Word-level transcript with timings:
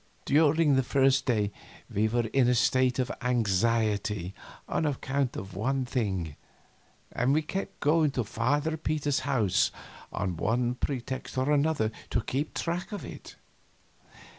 During 0.25 0.75
the 0.77 0.81
first 0.81 1.27
day 1.27 1.51
we 1.87 2.07
were 2.07 2.25
in 2.33 2.47
a 2.49 2.55
state 2.55 2.97
of 2.97 3.11
anxiety 3.21 4.33
on 4.67 4.87
account 4.87 5.35
of 5.37 5.55
one 5.55 5.85
thing, 5.85 6.35
and 7.11 7.33
we 7.33 7.43
kept 7.43 7.79
going 7.81 8.09
to 8.17 8.23
Father 8.23 8.77
Peter's 8.77 9.19
house 9.19 9.71
on 10.11 10.37
one 10.37 10.73
pretext 10.73 11.37
or 11.37 11.51
another 11.51 11.91
to 12.09 12.21
keep 12.23 12.55
track 12.55 12.91
of 12.91 13.05
it. 13.05 13.35